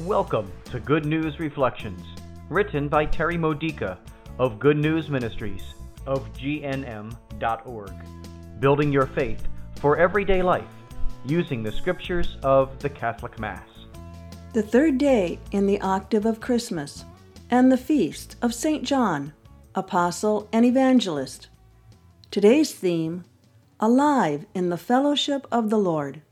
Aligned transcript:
Welcome 0.00 0.50
to 0.72 0.80
Good 0.80 1.06
News 1.06 1.38
Reflections, 1.38 2.02
written 2.48 2.88
by 2.88 3.06
Terry 3.06 3.38
Modica 3.38 3.96
of 4.40 4.58
Good 4.58 4.76
News 4.76 5.08
Ministries 5.08 5.62
of 6.04 6.32
GNM.org, 6.32 7.92
building 8.58 8.92
your 8.92 9.06
faith 9.06 9.46
for 9.76 9.96
everyday 9.96 10.42
life 10.42 10.64
using 11.24 11.62
the 11.62 11.70
scriptures 11.70 12.38
of 12.42 12.76
the 12.80 12.90
Catholic 12.90 13.38
Mass. 13.38 13.68
The 14.52 14.64
third 14.64 14.98
day 14.98 15.38
in 15.52 15.64
the 15.64 15.80
octave 15.80 16.26
of 16.26 16.40
Christmas, 16.40 17.04
and 17.48 17.70
the 17.70 17.78
feast 17.78 18.34
of 18.42 18.52
St. 18.52 18.82
John, 18.82 19.32
Apostle 19.76 20.48
and 20.52 20.64
Evangelist. 20.64 21.46
Today's 22.32 22.74
theme 22.74 23.24
Alive 23.78 24.44
in 24.54 24.70
the 24.70 24.76
Fellowship 24.76 25.46
of 25.52 25.70
the 25.70 25.78
Lord. 25.78 26.22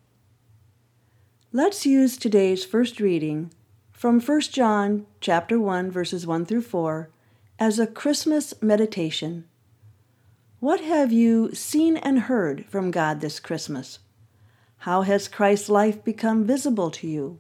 Let's 1.55 1.85
use 1.85 2.17
today's 2.17 2.65
first 2.65 2.99
reading 2.99 3.53
from 3.91 4.23
1 4.23 4.41
John 4.41 5.05
chapter 5.21 5.61
1 5.61 5.91
verses 5.91 6.27
1 6.27 6.47
through 6.47 6.63
4 6.63 7.11
as 7.59 7.79
a 7.79 7.87
Christmas 7.87 8.55
meditation. 8.63 9.45
What 10.61 10.81
have 10.81 11.13
you 11.13 11.55
seen 11.55 11.99
and 11.99 12.21
heard 12.21 12.65
from 12.65 12.91
God 12.91 13.21
this 13.21 13.39
Christmas? 13.39 13.99
How 14.79 15.03
has 15.03 15.29
Christ's 15.29 15.69
life 15.69 16.03
become 16.03 16.47
visible 16.47 16.91
to 16.93 17.07
you? 17.07 17.39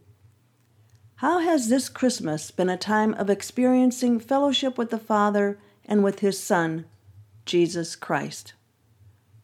How 1.15 1.39
has 1.39 1.71
this 1.71 1.89
Christmas 1.89 2.51
been 2.51 2.69
a 2.69 2.77
time 2.77 3.15
of 3.15 3.31
experiencing 3.31 4.21
fellowship 4.21 4.77
with 4.77 4.91
the 4.91 4.99
Father 4.99 5.59
and 5.87 6.05
with 6.05 6.19
His 6.19 6.39
Son, 6.39 6.85
Jesus 7.47 7.97
Christ? 7.97 8.53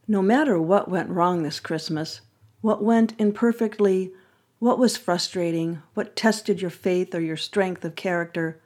No 0.06 0.20
matter 0.20 0.60
what 0.60 0.90
went 0.90 1.08
wrong 1.08 1.42
this 1.42 1.58
Christmas, 1.58 2.20
what 2.60 2.84
went 2.84 3.14
imperfectly, 3.18 4.12
what 4.58 4.78
was 4.78 4.96
frustrating, 4.96 5.82
what 5.94 6.16
tested 6.16 6.60
your 6.60 6.70
faith 6.70 7.14
or 7.14 7.20
your 7.20 7.36
strength 7.36 7.84
of 7.84 7.94
character, 7.94 8.60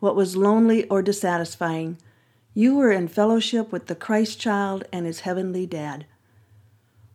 what 0.00 0.16
was 0.16 0.36
lonely 0.36 0.84
or 0.88 1.02
dissatisfying, 1.02 1.98
you 2.52 2.74
were 2.74 2.90
in 2.90 3.06
fellowship 3.06 3.70
with 3.70 3.86
the 3.86 3.94
Christ 3.94 4.40
child 4.40 4.84
and 4.92 5.06
his 5.06 5.20
heavenly 5.20 5.66
dad. 5.66 6.06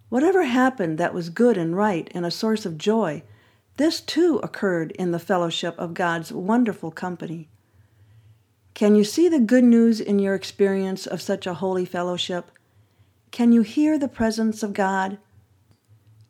Whatever 0.09 0.43
happened 0.43 0.97
that 0.97 1.13
was 1.13 1.29
good 1.29 1.57
and 1.57 1.75
right 1.75 2.09
and 2.13 2.25
a 2.25 2.31
source 2.31 2.65
of 2.65 2.77
joy, 2.77 3.23
this 3.77 3.99
too 3.99 4.39
occurred 4.43 4.91
in 4.91 5.11
the 5.11 5.19
fellowship 5.19 5.75
of 5.77 5.93
God's 5.93 6.31
wonderful 6.31 6.91
company. 6.91 7.49
Can 8.73 8.95
you 8.95 9.03
see 9.03 9.27
the 9.27 9.39
good 9.39 9.63
news 9.63 9.99
in 9.99 10.19
your 10.19 10.35
experience 10.35 11.05
of 11.07 11.21
such 11.21 11.47
a 11.47 11.55
holy 11.55 11.85
fellowship? 11.85 12.51
Can 13.31 13.51
you 13.51 13.61
hear 13.61 13.97
the 13.97 14.07
presence 14.07 14.63
of 14.63 14.73
God? 14.73 15.17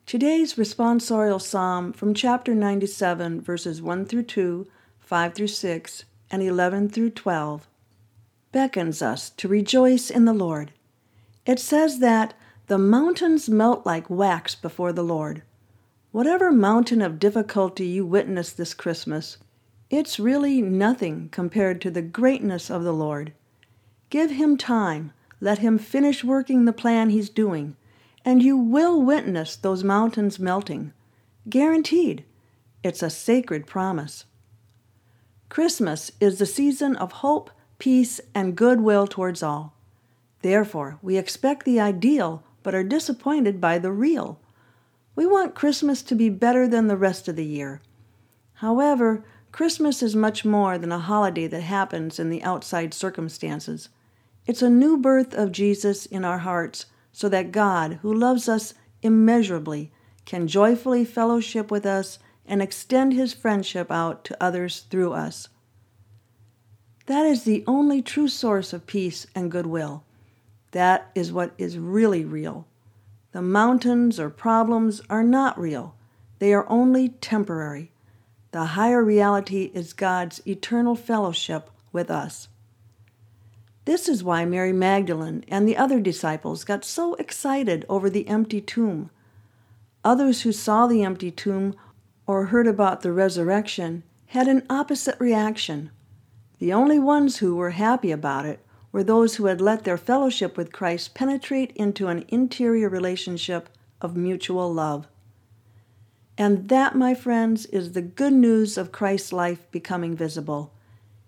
Today's 0.06 0.56
responsorial 0.56 1.42
psalm 1.42 1.94
from 1.94 2.14
chapter 2.14 2.54
97, 2.54 3.40
verses 3.40 3.82
1 3.82 4.06
through 4.06 4.24
2, 4.24 4.68
5 5.00 5.34
through 5.34 5.48
6, 5.48 6.04
and 6.30 6.44
11 6.44 6.90
through 6.90 7.12
12 7.12 7.68
beckons 8.52 9.02
us 9.02 9.30
to 9.30 9.48
rejoice 9.48 10.10
in 10.10 10.26
the 10.26 10.34
Lord. 10.34 10.74
It 11.46 11.60
says 11.60 12.00
that 12.00 12.34
the 12.68 12.78
mountains 12.78 13.48
melt 13.48 13.86
like 13.86 14.10
wax 14.10 14.54
before 14.54 14.92
the 14.92 15.04
Lord. 15.04 15.44
Whatever 16.12 16.52
mountain 16.52 17.02
of 17.02 17.20
difficulty 17.20 17.86
you 17.86 18.06
witness 18.06 18.52
this 18.52 18.74
Christmas, 18.74 19.38
it's 19.90 20.20
really 20.20 20.62
nothing 20.62 21.30
compared 21.30 21.80
to 21.82 21.92
the 21.92 22.02
greatness 22.02 22.70
of 22.70 22.84
the 22.84 22.94
Lord. 22.94 23.32
Give 24.10 24.32
Him 24.32 24.58
time, 24.58 25.14
let 25.40 25.60
Him 25.60 25.78
finish 25.78 26.22
working 26.22 26.66
the 26.66 26.74
plan 26.74 27.12
He's 27.12 27.30
doing 27.30 27.78
and 28.24 28.44
you 28.44 28.58
will 28.58 29.02
witness 29.02 29.56
those 29.56 29.84
mountains 29.84 30.40
melting. 30.40 30.94
Guaranteed. 31.50 32.24
It's 32.84 33.04
a 33.04 33.10
sacred 33.10 33.68
promise. 33.68 34.26
Christmas 35.50 36.12
is 36.20 36.40
the 36.40 36.46
season 36.46 36.96
of 36.96 37.12
hope, 37.12 37.52
peace, 37.78 38.22
and 38.34 38.56
goodwill 38.56 39.08
towards 39.08 39.44
all. 39.44 39.74
Therefore, 40.42 40.98
we 41.02 41.18
expect 41.18 41.66
the 41.66 41.80
ideal 41.80 42.44
but 42.64 42.76
are 42.76 42.84
disappointed 42.84 43.60
by 43.60 43.80
the 43.80 43.92
real. 43.92 44.40
We 45.16 45.26
want 45.26 45.56
Christmas 45.56 46.02
to 46.04 46.16
be 46.16 46.30
better 46.30 46.68
than 46.68 46.88
the 46.88 46.98
rest 46.98 47.28
of 47.28 47.36
the 47.36 47.46
year. 47.46 47.82
However, 48.56 49.24
Christmas 49.52 50.02
is 50.02 50.16
much 50.16 50.46
more 50.46 50.78
than 50.78 50.92
a 50.92 51.00
holiday 51.00 51.48
that 51.48 51.62
happens 51.62 52.20
in 52.20 52.30
the 52.30 52.44
outside 52.44 52.94
circumstances. 52.94 53.90
It's 54.46 54.62
a 54.62 54.70
new 54.70 54.98
birth 54.98 55.34
of 55.34 55.52
Jesus 55.52 56.06
in 56.06 56.24
our 56.24 56.40
hearts 56.40 56.86
so 57.12 57.30
that 57.30 57.52
God, 57.52 58.00
who 58.02 58.14
loves 58.14 58.48
us 58.48 58.74
immeasurably, 59.02 59.92
can 60.26 60.48
joyfully 60.48 61.04
fellowship 61.04 61.72
with 61.72 61.86
us 61.86 62.20
and 62.46 62.62
extend 62.62 63.14
his 63.14 63.34
friendship 63.34 63.92
out 63.92 64.24
to 64.26 64.44
others 64.44 64.86
through 64.90 65.14
us. 65.14 65.50
That 67.08 67.26
is 67.26 67.44
the 67.44 67.64
only 67.68 68.02
true 68.02 68.28
source 68.28 68.74
of 68.74 68.88
peace 68.88 69.28
and 69.36 69.52
goodwill. 69.52 70.04
That 70.72 71.12
is 71.16 71.32
what 71.32 71.52
is 71.58 71.78
really 71.78 72.24
real. 72.24 72.68
The 73.32 73.42
mountains 73.42 74.20
or 74.20 74.30
problems 74.30 75.02
are 75.10 75.24
not 75.24 75.60
real, 75.60 75.96
they 76.40 76.54
are 76.54 76.70
only 76.70 77.10
temporary. 77.10 77.92
The 78.52 78.66
higher 78.66 79.04
reality 79.04 79.72
is 79.74 79.94
God's 79.94 80.42
eternal 80.46 80.96
fellowship 80.96 81.70
with 81.94 82.12
us. 82.12 82.50
This 83.86 84.08
is 84.08 84.24
why 84.24 84.46
Mary 84.46 84.74
Magdalene 84.74 85.44
and 85.48 85.68
the 85.68 85.78
other 85.78 86.00
disciples 86.00 86.64
got 86.64 86.86
so 86.86 87.16
excited 87.16 87.86
over 87.90 88.10
the 88.10 88.28
empty 88.28 88.62
tomb. 88.62 89.10
Others 90.04 90.42
who 90.42 90.52
saw 90.52 90.88
the 90.88 91.04
empty 91.04 91.32
tomb 91.32 91.76
or 92.28 92.46
heard 92.46 92.68
about 92.68 93.02
the 93.02 93.12
resurrection 93.12 94.04
had 94.28 94.48
an 94.48 94.66
opposite 94.70 95.20
reaction. 95.20 95.90
The 96.60 96.72
only 96.72 97.00
ones 97.00 97.38
who 97.38 97.56
were 97.56 97.72
happy 97.72 98.12
about 98.12 98.46
it 98.46 98.60
were 98.92 99.04
those 99.04 99.36
who 99.36 99.46
had 99.46 99.62
let 99.62 99.84
their 99.84 99.98
fellowship 99.98 100.58
with 100.58 100.72
Christ 100.72 101.16
penetrate 101.16 101.72
into 101.72 102.08
an 102.08 102.26
interior 102.28 102.88
relationship 102.88 103.70
of 104.00 104.16
mutual 104.16 104.72
love. 104.72 105.08
And 106.38 106.70
that, 106.70 106.96
my 106.96 107.14
friends, 107.14 107.66
is 107.68 107.92
the 107.92 108.02
good 108.02 108.34
news 108.34 108.78
of 108.78 108.92
Christ's 108.92 109.34
life 109.34 109.70
becoming 109.72 110.16
visible. 110.16 110.74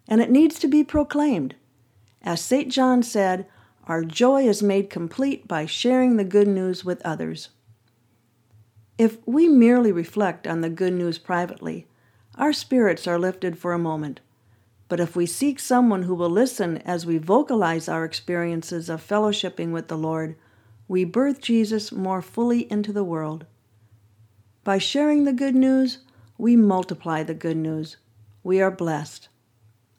And 0.07 0.21
it 0.21 0.31
needs 0.31 0.59
to 0.59 0.67
be 0.67 0.83
proclaimed. 0.83 1.55
As 2.23 2.39
St. 2.39 2.71
John 2.71 3.03
said, 3.03 3.45
our 3.85 4.05
joy 4.05 4.47
is 4.47 4.63
made 4.63 4.89
complete 4.89 5.45
by 5.45 5.65
sharing 5.65 6.15
the 6.15 6.23
good 6.23 6.47
news 6.47 6.85
with 6.85 7.01
others. 7.05 7.49
If 8.97 9.17
we 9.27 9.49
merely 9.49 9.91
reflect 9.91 10.47
on 10.47 10.61
the 10.61 10.69
good 10.69 10.93
news 10.93 11.17
privately, 11.17 11.87
our 12.35 12.53
spirits 12.53 13.07
are 13.07 13.19
lifted 13.19 13.57
for 13.57 13.73
a 13.73 13.79
moment. 13.79 14.21
But 14.87 15.01
if 15.01 15.15
we 15.15 15.25
seek 15.25 15.59
someone 15.59 16.03
who 16.03 16.15
will 16.15 16.29
listen 16.29 16.77
as 16.79 17.05
we 17.05 17.17
vocalize 17.17 17.89
our 17.89 18.05
experiences 18.05 18.89
of 18.89 19.05
fellowshipping 19.05 19.71
with 19.71 19.89
the 19.89 19.97
Lord, 19.97 20.37
we 20.87 21.03
birth 21.03 21.41
Jesus 21.41 21.91
more 21.91 22.21
fully 22.21 22.71
into 22.71 22.93
the 22.93 23.03
world. 23.03 23.45
By 24.63 24.77
sharing 24.77 25.25
the 25.25 25.33
good 25.33 25.55
news, 25.55 25.99
we 26.37 26.55
multiply 26.55 27.23
the 27.23 27.33
good 27.33 27.57
news. 27.57 27.97
We 28.43 28.61
are 28.61 28.71
blessed. 28.71 29.27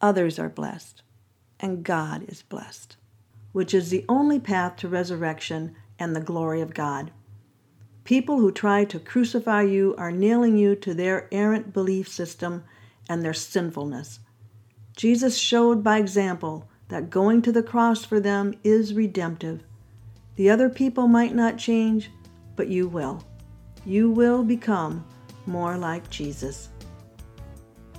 Others 0.00 0.38
are 0.38 0.48
blessed 0.48 1.03
and 1.64 1.82
God 1.82 2.26
is 2.28 2.42
blessed, 2.42 2.98
which 3.52 3.72
is 3.72 3.88
the 3.88 4.04
only 4.06 4.38
path 4.38 4.76
to 4.76 4.88
resurrection 4.88 5.74
and 5.98 6.14
the 6.14 6.20
glory 6.20 6.60
of 6.60 6.74
God. 6.74 7.10
People 8.04 8.38
who 8.38 8.52
try 8.52 8.84
to 8.84 8.98
crucify 8.98 9.62
you 9.62 9.94
are 9.96 10.12
nailing 10.12 10.58
you 10.58 10.76
to 10.76 10.92
their 10.92 11.26
errant 11.32 11.72
belief 11.72 12.06
system 12.06 12.64
and 13.08 13.22
their 13.22 13.32
sinfulness. 13.32 14.20
Jesus 14.94 15.38
showed 15.38 15.82
by 15.82 15.96
example 15.96 16.68
that 16.88 17.08
going 17.08 17.40
to 17.40 17.50
the 17.50 17.62
cross 17.62 18.04
for 18.04 18.20
them 18.20 18.52
is 18.62 18.92
redemptive. 18.92 19.62
The 20.36 20.50
other 20.50 20.68
people 20.68 21.08
might 21.08 21.34
not 21.34 21.56
change, 21.56 22.10
but 22.56 22.68
you 22.68 22.88
will. 22.88 23.24
You 23.86 24.10
will 24.10 24.42
become 24.42 25.02
more 25.46 25.78
like 25.78 26.10
Jesus. 26.10 26.68